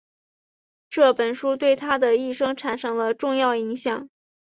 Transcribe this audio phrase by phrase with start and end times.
[0.89, 4.09] 这本书对他的一生产生了重要影响。